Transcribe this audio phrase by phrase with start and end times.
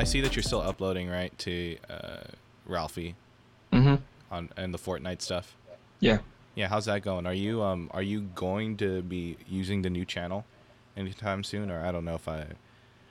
[0.00, 2.22] I see that you're still uploading right to uh,
[2.66, 3.16] Ralphie
[3.70, 3.96] Mm-hmm.
[4.32, 5.54] on and the Fortnite stuff.
[6.00, 6.18] Yeah.
[6.54, 7.26] Yeah, how's that going?
[7.26, 10.44] Are you um are you going to be using the new channel
[10.96, 12.46] anytime soon, or I don't know if I,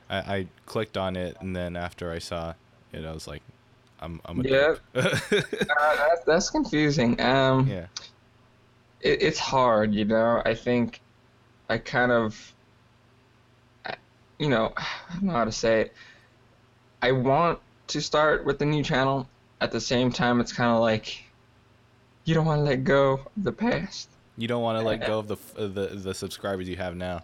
[0.09, 2.55] I, I clicked on it and then after I saw
[2.91, 3.43] it, I was like,
[4.01, 4.75] I'm I'm a Yeah.
[4.95, 7.21] Uh, that's, that's confusing.
[7.21, 7.85] Um, yeah.
[9.01, 10.41] it, it's hard, you know.
[10.43, 11.01] I think
[11.69, 12.53] I kind of,
[14.39, 15.93] you know, I don't know how to say it.
[17.01, 19.27] I want to start with the new channel.
[19.61, 21.23] At the same time, it's kind of like
[22.23, 24.09] you don't want to let go of the past.
[24.37, 27.23] You don't want to let go of the the the subscribers you have now.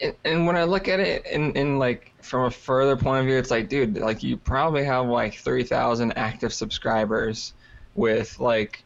[0.00, 3.26] And, and when I look at it in, in like from a further point of
[3.26, 7.54] view, it's like, dude, like you probably have like 3,000 active subscribers
[7.94, 8.82] with like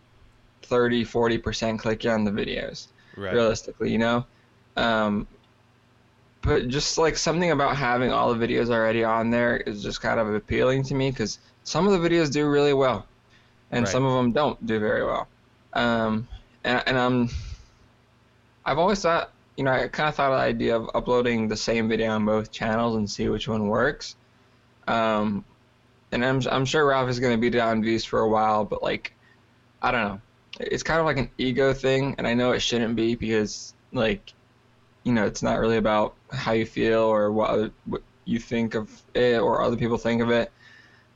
[0.63, 2.89] 30, 40% clicking on the videos.
[3.17, 3.33] Right.
[3.33, 4.25] realistically, you know.
[4.77, 5.27] Um,
[6.49, 10.19] but just like something about having all the videos already on there is just kind
[10.21, 13.07] of appealing to me because some of the videos do really well,
[13.71, 13.93] and Right.
[13.93, 15.29] some of them don't do very well.
[15.75, 16.29] Um,
[16.65, 17.31] and, and I'm,
[18.65, 21.57] I've always thought, you know, I kind of thought of the idea of uploading the
[21.57, 24.17] same video on both channels and see which one works.
[24.89, 25.45] Um,
[26.13, 28.83] and I'm I'm sure Ralph is going to be down views for a while, but
[28.83, 29.13] like,
[29.83, 30.23] I don't know
[30.61, 34.35] it's kind of like an ego thing and i know it shouldn't be because like
[35.09, 38.75] you know it's not really about how you feel or what, other, what you think
[38.75, 40.53] of it or other people think of it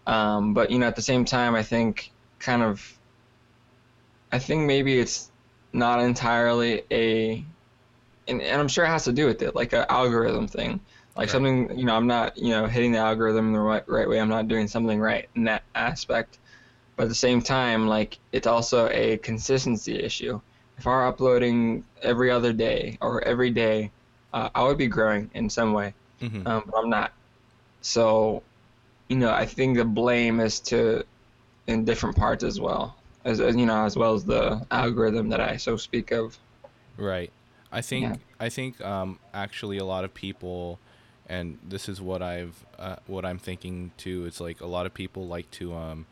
[0.06, 2.98] um, but you know at the same time i think kind of
[4.32, 5.30] i think maybe it's
[5.74, 7.44] not entirely a
[8.28, 10.80] and, and i'm sure it has to do with it like an algorithm thing
[11.16, 11.30] like Right.
[11.30, 14.30] something you know i'm not you know hitting the algorithm the right, right way i'm
[14.30, 16.38] not doing something right in that aspect
[16.96, 20.40] but at the same time, like it's also a consistency issue.
[20.78, 23.90] If I were uploading every other day or every day,
[24.32, 27.12] uh, I would be growing in some way, hmm um, but I'm not.
[27.82, 28.42] So,
[29.08, 31.04] you know, I think the blame is to
[31.66, 35.40] in different parts as well, as, as you know, as well as the algorithm that
[35.40, 36.38] I so speak of.
[36.96, 37.30] Right.
[37.70, 38.16] I think Yeah.
[38.40, 40.78] I think um, actually a lot of people,
[41.28, 44.26] and this is what I've uh, what I'm thinking too.
[44.26, 46.06] It's like a lot of people like to um,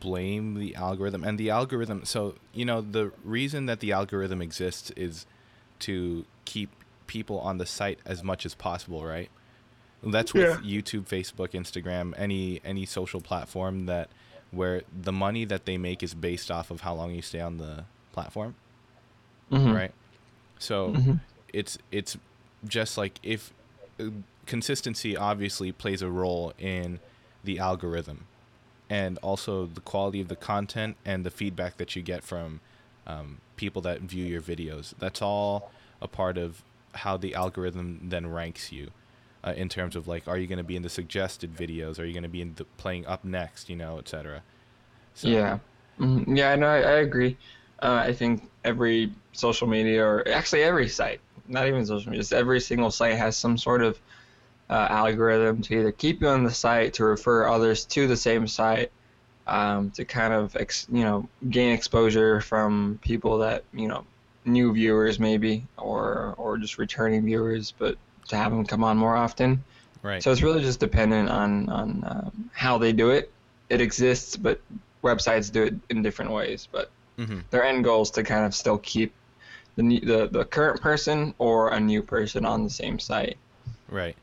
[0.00, 2.04] blame the algorithm and the algorithm.
[2.04, 5.26] So you know the reason that the algorithm exists is
[5.80, 6.70] to keep
[7.06, 9.30] people on the site as much as possible, right?
[10.02, 14.08] That's with YouTube, Facebook, Instagram, any any social platform that
[14.52, 17.58] where the money that they make is based off of how long you stay on
[17.58, 18.54] the platform
[19.50, 19.74] Mhm.
[19.74, 19.92] right?
[20.58, 21.20] So Mhm.
[21.52, 22.16] it's it's
[22.66, 23.52] just like if
[24.00, 24.10] uh,
[24.46, 27.00] consistency obviously plays a role in
[27.44, 28.26] the algorithm,
[28.88, 32.60] and also the quality of the content and the feedback that you get from
[33.06, 34.94] um, people that view your videos.
[34.98, 35.70] That's all
[36.00, 36.62] a part of
[36.94, 38.90] how the algorithm then ranks you.
[39.44, 42.00] Uh, in terms of like, are you going to be in the suggested videos?
[42.00, 43.68] Are you going to be in the playing up next?
[43.68, 44.42] You know, etc.
[45.14, 45.58] So, Yeah.
[45.98, 46.36] Mhm.
[46.36, 47.36] Yeah, no, I, I agree.
[47.82, 52.32] Uh, I think every social media, or actually every site, not even social media, just
[52.32, 53.98] every single site has some sort of
[54.68, 58.46] uh, algorithm to either keep you on the site, to refer others to the same
[58.46, 58.90] site,
[59.46, 64.04] um, to kind of ex, you know gain exposure from people that you know
[64.44, 67.96] new viewers maybe, or or just returning viewers, but
[68.28, 69.62] to have them come on more often.
[70.02, 70.22] Right.
[70.22, 73.30] So it's really just dependent on on um, how they do it.
[73.68, 74.60] It exists, but
[75.02, 76.68] websites do it in different ways.
[76.70, 79.14] But hmm their end goal is to kind of still keep
[79.76, 83.36] the the the current person or a new person on the same site.
[83.88, 84.16] Right.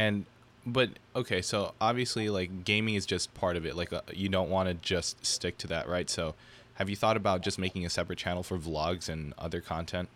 [0.00, 0.24] And
[0.64, 3.76] but okay, so obviously like gaming is just part of it.
[3.76, 6.08] Like uh, you don't want to just stick to that, right?
[6.08, 6.34] So
[6.74, 10.08] have you thought about just making a separate channel for vlogs and other content?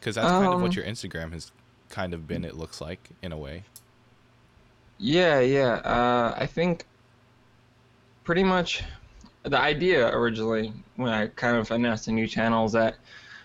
[0.00, 1.50] Cuz that's kind of what Um, your Instagram has
[1.88, 3.64] kind of been it looks like in a way.
[4.98, 5.74] Yeah, yeah.
[5.84, 6.86] Uh, I think
[8.24, 8.82] pretty much
[9.42, 12.96] the idea originally when I kind of announced the new channel is that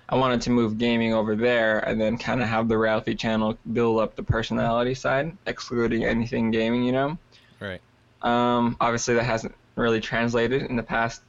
[0.09, 3.57] I wanted to move gaming over there and then kind of have the Ralphie channel
[3.74, 7.18] build up the personality side, excluding anything gaming, you know.
[7.59, 7.81] Right.
[8.21, 11.21] Um, obviously, that hasn't really translated in the past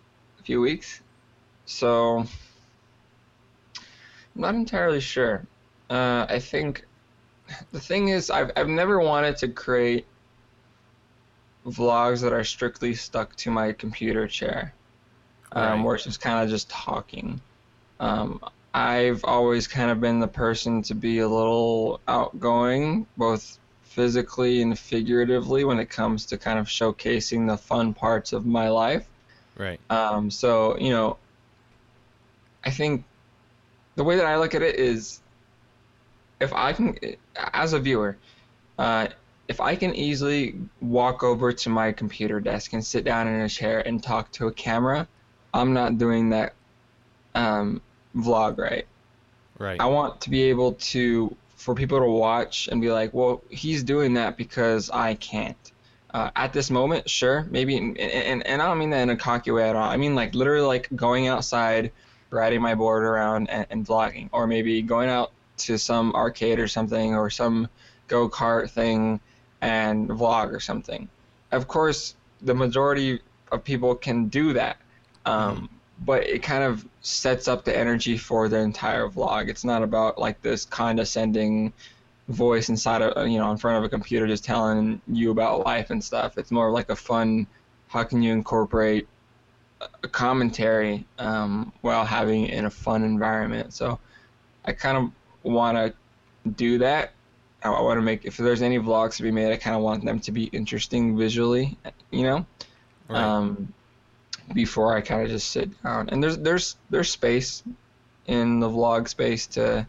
[0.45, 1.01] few weeks,
[1.67, 2.29] so I'm
[4.37, 5.45] not entirely sure.
[5.91, 6.85] Uh, I think
[7.73, 10.07] the thing is, I've I've never wanted to create
[11.67, 14.73] vlogs that are strictly stuck to my computer chair,
[15.53, 15.85] um, Right.
[15.85, 17.41] where it's just kind of just talking.
[18.01, 18.41] Um,
[18.75, 24.79] I've always kind of been the person to be a little outgoing, both physically and
[24.79, 29.09] figuratively, when it comes to kind of showcasing the fun parts of my life.
[29.57, 29.81] Right.
[29.91, 31.17] Um, so, you know,
[32.65, 33.05] I think
[33.97, 35.21] the way that I look at it is
[36.41, 36.99] if I can,
[37.37, 38.17] as a viewer,
[38.79, 39.09] uh,
[39.49, 43.49] if I can easily walk over to my computer desk and sit down in a
[43.49, 45.09] chair and talk to a camera,
[45.55, 46.53] I'm not doing that
[47.35, 47.81] um,
[48.17, 48.87] vlog right.
[49.59, 49.81] Right.
[49.81, 53.83] I want to be able to for people to watch and be like, well, he's
[53.83, 55.57] doing that because I can't.
[56.15, 59.17] Uh, at this moment, sure, maybe, and, and, and I don't mean that in a
[59.17, 59.91] cocky way at all.
[59.91, 61.91] I mean like literally like going outside,
[62.31, 66.69] riding my board around and, and vlogging, or maybe going out to some arcade or
[66.69, 67.69] something, or some
[68.07, 69.21] go kart thing
[69.61, 71.09] and vlog or something.
[71.51, 73.21] Of course, the majority
[73.51, 74.77] of people can do that.
[75.27, 79.49] Um, mm-hmm but it kind of sets up the energy for the entire vlog.
[79.49, 81.73] It's not about like this condescending
[82.29, 85.91] voice inside of you know in front of a computer just telling you about life
[85.91, 86.39] and stuff.
[86.39, 87.47] It's more like a fun.
[87.89, 89.09] How can you incorporate
[90.03, 93.73] a commentary um, while having it in a fun environment?
[93.73, 93.99] So
[94.65, 95.11] I kind of
[95.43, 95.95] want to
[96.51, 97.13] do that.
[97.63, 100.05] I want to make if there's any vlogs to be made, I kind of want
[100.05, 101.77] them to be interesting visually,
[102.11, 102.47] you know.
[103.09, 103.23] Right.
[103.23, 103.73] Um,
[104.53, 106.09] before I kind of just sit down.
[106.11, 107.63] And there's there's there's space
[108.27, 109.87] in the vlog space to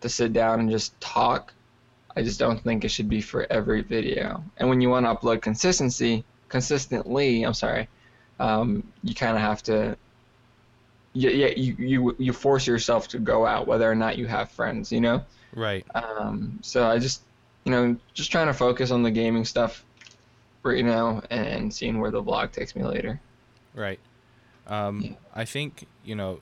[0.00, 1.52] to sit down and just talk.
[2.16, 4.42] I just don't think it should be for every video.
[4.56, 7.88] And when you want to upload consistency, consistently, I'm sorry,
[8.40, 9.96] um, you kind of have to.
[11.14, 14.50] Yeah, yeah, you, you you force yourself to go out, whether or not you have
[14.50, 15.24] friends, you know.
[15.54, 15.84] Right.
[15.94, 16.58] Um.
[16.62, 17.22] So I just,
[17.64, 19.84] you know, just trying to focus on the gaming stuff
[20.62, 23.20] right now and seeing where the vlog takes me later.
[23.78, 24.00] Right.
[24.66, 25.10] Um, yeah.
[25.34, 26.40] I think you know,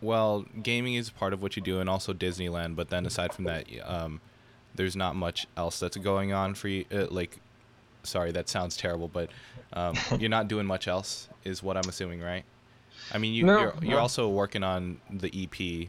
[0.00, 2.76] well, gaming is part of what you do, and also Disneyland.
[2.76, 4.20] But then aside from that, um,
[4.74, 6.84] there's not much else that's going on for you.
[6.92, 7.38] Uh, like,
[8.02, 9.30] sorry, that sounds terrible, but
[9.72, 12.44] um, you're not doing much else, is what I'm assuming, right?
[13.12, 15.88] I mean, you, no, you're you're also working on the EP,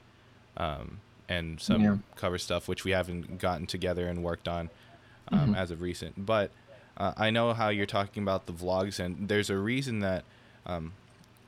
[0.57, 0.99] um,
[1.29, 1.97] and some yeah.
[2.15, 4.69] cover stuff, which we haven't gotten together and worked on
[5.31, 5.55] um, mm-hmm.
[5.55, 6.25] as of recent.
[6.25, 6.51] But
[6.97, 10.23] uh, I know how you're talking about the vlogs, and there's a reason that
[10.67, 10.91] um,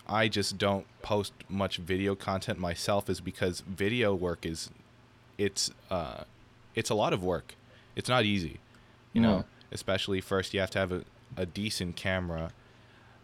[0.07, 4.71] I just don't post much video content myself is because video work is
[5.37, 6.23] it's uh,
[6.73, 7.55] it's a lot of work.
[7.95, 8.59] It's not easy,
[9.13, 9.45] you know.
[9.71, 11.03] Especially first, you have to have a,
[11.37, 12.51] a decent camera,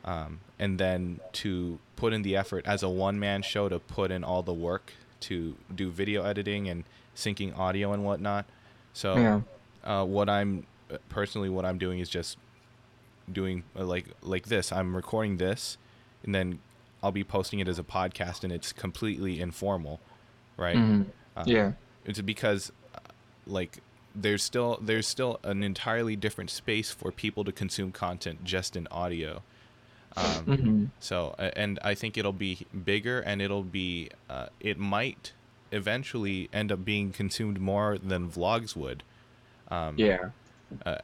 [0.04, 4.12] um, and then to put in the effort as a one man show to put
[4.12, 6.84] in all the work to do video editing and
[7.16, 8.46] syncing audio and whatnot.
[8.94, 9.42] So, yeah.
[9.84, 10.68] uh, what I'm
[11.10, 12.38] personally what I'm doing is just
[13.32, 14.72] doing uh, like like this.
[14.72, 15.78] I'm recording this
[16.26, 16.60] and then
[17.02, 20.00] I'll be posting it as a podcast, and it's completely informal,
[20.58, 20.76] right?
[20.76, 21.04] Mm-hmm.
[21.38, 21.72] Uh, yeah,
[22.06, 22.72] it's because
[23.48, 23.80] like
[24.16, 28.88] there's still there's still an entirely different space for people to consume content just in
[28.88, 29.44] audio.
[30.18, 30.86] Um, mm-hmm.
[31.00, 35.34] So, and I think it'll be bigger, and it'll be uh, it might
[35.72, 39.04] eventually end up being consumed more than vlogs would.
[39.70, 40.30] Um, yeah.
[40.86, 40.98] Uh,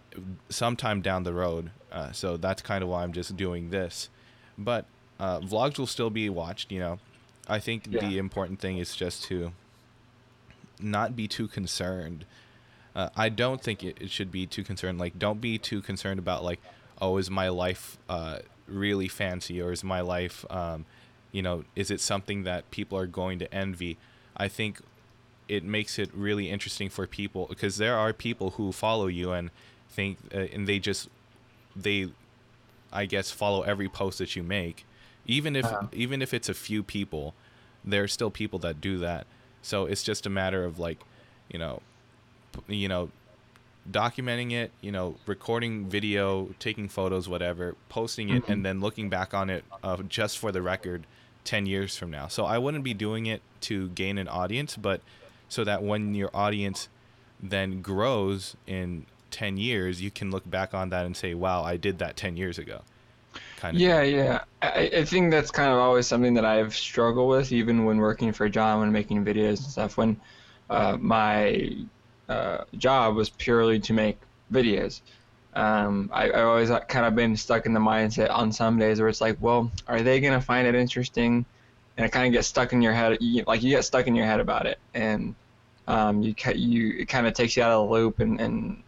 [0.49, 1.71] sometime down the road.
[1.91, 4.09] Uh, so that's kind of why I'm just doing this.
[4.57, 4.85] But
[5.21, 6.71] uh, vlogs will still be watched.
[6.71, 6.99] You know,
[7.47, 8.01] I think yeah.
[8.01, 9.53] the important thing is just to
[10.79, 12.25] not be too concerned.
[12.95, 14.99] Uh, I don't think it, it should be too concerned.
[14.99, 16.59] Like, don't be too concerned about like,
[16.99, 20.85] oh, is my life uh, really fancy or is my life, um,
[21.31, 23.97] you know, is it something that people are going to envy?
[24.35, 24.81] I think
[25.47, 29.51] it makes it really interesting for people because there are people who follow you and
[29.89, 31.09] think uh, and they just
[31.75, 32.09] they
[32.93, 34.85] I guess follow every post that you make
[35.25, 35.87] even if uh-huh.
[35.91, 37.33] even if it's a few people
[37.83, 39.25] there are still people that do that
[39.61, 40.99] so it's just a matter of like
[41.49, 41.81] you know
[42.67, 43.09] you know
[43.89, 48.51] documenting it you know recording video taking photos whatever posting it mm-hmm.
[48.51, 51.05] and then looking back on it uh, just for the record
[51.45, 55.01] 10 years from now so i wouldn't be doing it to gain an audience but
[55.49, 56.89] so that when your audience
[57.41, 61.75] then grows in 10 years you can look back on that and say wow i
[61.75, 62.81] did that 10 years ago
[63.61, 64.15] kind of yeah thing.
[64.15, 64.39] yeah.
[64.61, 68.33] I, I think that's kind of always something that i've struggled with even when working
[68.33, 70.19] for john when making videos and stuff when
[70.71, 71.75] uh, my
[72.29, 74.17] uh, job was purely to make
[74.51, 75.01] videos.
[75.53, 79.09] Um, I, have always kind of been stuck in the mindset on some days where
[79.09, 81.45] it's like well are they going to find it interesting?
[81.97, 84.15] And it kind of gets stuck in your head you, like you get stuck in
[84.15, 84.79] your head about it.
[84.93, 85.35] And
[85.89, 88.81] um, you, you it kind of takes you out of the loop and, and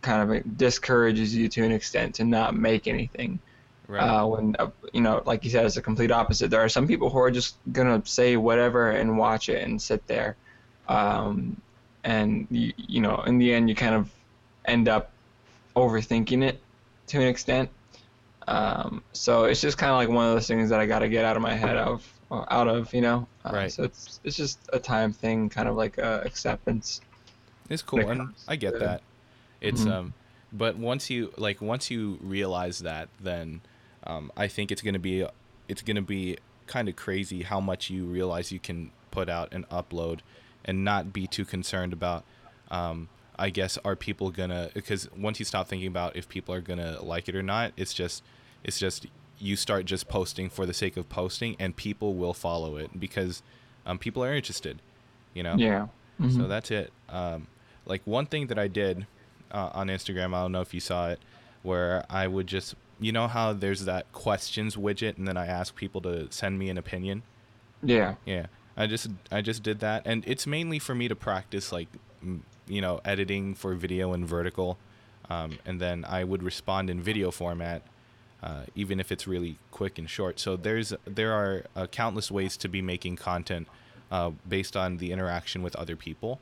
[0.00, 3.40] kind of discourages you to an extent to not make anything
[3.88, 4.02] Right.
[4.02, 6.50] Uh, when uh, you know, like you said, it's a complete opposite.
[6.50, 10.06] There are some people who are just gonna say whatever and watch it and sit
[10.06, 10.36] there,
[10.88, 11.60] um,
[12.02, 14.10] and you, you know, in the end, you kind of
[14.64, 15.12] end up
[15.76, 16.60] overthinking it
[17.08, 17.70] to an extent.
[18.48, 21.08] Um, so it's just kind of like one of those things that I got to
[21.08, 23.28] get out of my head of out of you know.
[23.44, 23.72] Uh, right.
[23.72, 27.02] So it's it's just a time thing, kind of like uh, acceptance.
[27.70, 29.02] It's cool, and I get that.
[29.60, 29.92] It's mm-hmm.
[29.92, 30.14] um
[30.52, 33.60] but once you like once you realize that, then
[34.06, 35.26] um, I think it's gonna be
[35.68, 39.68] it's gonna be kind of crazy how much you realize you can put out and
[39.68, 40.20] upload,
[40.64, 42.24] and not be too concerned about.
[42.70, 43.08] Um,
[43.38, 47.02] I guess are people gonna because once you stop thinking about if people are gonna
[47.02, 48.22] like it or not, it's just
[48.64, 49.06] it's just
[49.38, 53.42] you start just posting for the sake of posting, and people will follow it because
[53.84, 54.80] um, people are interested.
[55.34, 55.56] You know.
[55.56, 55.88] Yeah.
[56.18, 56.48] So Mhm.
[56.48, 56.92] that's it.
[57.10, 57.46] Um,
[57.84, 59.06] like one thing that I did
[59.52, 61.20] uh, on Instagram, I don't know if you saw it,
[61.62, 65.74] where I would just, you know, how there's that questions widget, and then I ask
[65.74, 67.22] people to send me an opinion.
[67.82, 68.14] yeah.
[68.24, 71.88] Yeah, I just I just did that, and it's mainly for me to practice like,
[72.66, 74.78] you know, editing for video and vertical,
[75.30, 77.82] um, and then I would respond in video format.
[78.42, 82.56] Uh, even if it's really quick and short, so there's there are uh, countless ways
[82.58, 83.66] to be making content
[84.10, 86.38] uh, based on the interaction with other people.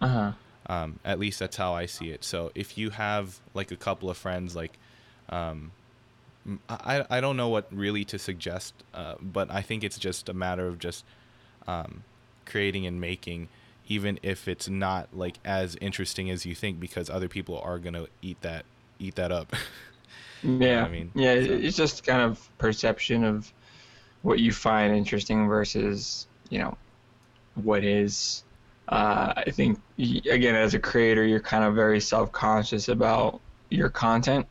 [0.00, 0.32] Uh huh.
[0.66, 2.24] Um, at least that's how I see it.
[2.24, 4.78] So if you have like a couple of friends, like,
[5.30, 5.70] um,
[6.68, 10.34] I, I don't know what really to suggest, uh, but I think it's just a
[10.34, 11.04] matter of just
[11.66, 12.04] um,
[12.46, 13.48] creating and making,
[13.86, 18.06] even if it's not like as interesting as you think, because other people are gonna
[18.22, 18.64] eat that
[18.98, 19.54] eat that up.
[20.42, 20.84] Yeah.
[20.84, 23.52] I mean, yeah, so- it's just kind of perception of
[24.22, 26.76] what you find interesting versus, you know,
[27.56, 28.44] what is.
[28.88, 33.88] Uh, I think, again, as a creator, you're kind of very self conscious about your
[33.90, 34.46] content.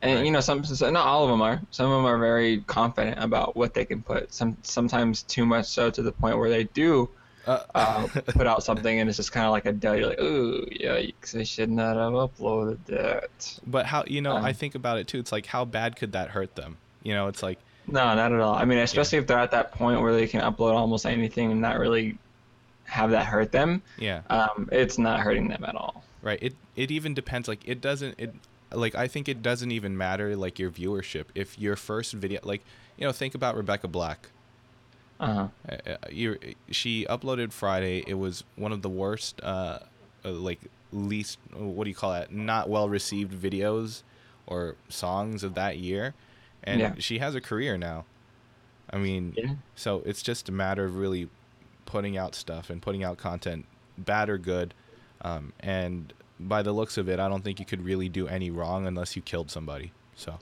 [0.00, 0.24] And, Right.
[0.26, 1.60] you know, some, not all of them are.
[1.70, 4.32] Some of them are very confident about what they can put.
[4.32, 7.08] Some Sometimes too much so to the point where they do
[7.46, 9.98] uh, uh, put out something and it's just kind of like a dud.
[9.98, 13.58] You're like, ooh, yikes, I should not have uploaded that.
[13.66, 14.36] but how you know?
[14.36, 15.18] I Um, think about it too.
[15.18, 16.76] It's like how bad could that hurt them?
[17.02, 18.54] You know, it's like No, not at all.
[18.54, 21.60] I mean, especially if they're at that point where they can upload almost anything and
[21.60, 22.18] not really
[22.84, 24.20] have that hurt them, yeah.
[24.30, 26.04] um, it's not hurting them at all.
[26.22, 28.34] right it it even depends like it doesn't it
[28.72, 32.64] like i think it doesn't even matter like your viewership if your first video like
[32.96, 34.28] you know think about rebecca black
[35.20, 35.48] Uh-huh.
[35.68, 36.38] uh, uh, you
[36.70, 39.78] she uploaded friday it was one of the worst uh,
[40.24, 40.60] uh like
[40.92, 42.32] least what do you call that?
[42.32, 44.02] not well received videos
[44.46, 46.14] or songs of that year
[46.64, 46.94] and Yeah.
[46.98, 48.04] she has a career now
[48.90, 49.54] i mean Yeah.
[49.74, 51.28] so it's just a matter of really
[51.86, 53.64] putting out stuff and putting out content,
[53.98, 54.74] bad or good.
[55.22, 58.50] Um, and by the looks of it, I don't think you could really do any
[58.50, 59.92] wrong unless you killed somebody.
[60.14, 60.38] So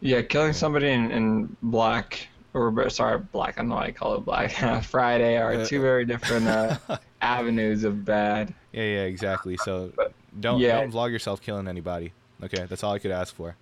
[0.00, 4.14] Yeah, killing somebody in, in black, or sorry, black, I don't know why I call
[4.16, 4.52] it black,
[4.84, 6.78] Friday are Uh, two very different uh,
[7.20, 8.54] avenues of bad.
[8.72, 9.56] yeah, yeah, exactly.
[9.56, 9.92] So
[10.40, 10.80] don't Yeah.
[10.80, 12.12] don't vlog yourself killing anybody.
[12.42, 13.56] Okay, that's all I could ask for.